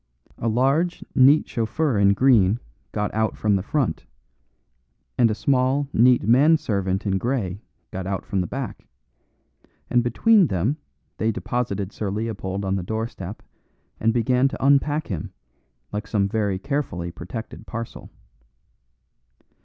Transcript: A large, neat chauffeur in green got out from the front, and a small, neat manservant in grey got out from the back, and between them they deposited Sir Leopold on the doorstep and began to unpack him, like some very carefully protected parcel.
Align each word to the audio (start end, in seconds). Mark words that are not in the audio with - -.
A 0.39 0.47
large, 0.47 1.05
neat 1.13 1.47
chauffeur 1.47 1.99
in 1.99 2.13
green 2.15 2.59
got 2.91 3.13
out 3.13 3.37
from 3.37 3.55
the 3.55 3.61
front, 3.61 4.07
and 5.15 5.29
a 5.29 5.35
small, 5.35 5.89
neat 5.93 6.23
manservant 6.27 7.05
in 7.05 7.19
grey 7.19 7.61
got 7.91 8.07
out 8.07 8.25
from 8.25 8.41
the 8.41 8.47
back, 8.47 8.87
and 9.91 10.01
between 10.01 10.47
them 10.47 10.77
they 11.17 11.31
deposited 11.31 11.91
Sir 11.91 12.09
Leopold 12.09 12.65
on 12.65 12.77
the 12.77 12.81
doorstep 12.81 13.43
and 13.99 14.11
began 14.11 14.47
to 14.47 14.65
unpack 14.65 15.05
him, 15.05 15.33
like 15.91 16.07
some 16.07 16.27
very 16.27 16.57
carefully 16.57 17.11
protected 17.11 17.67
parcel. 17.67 18.09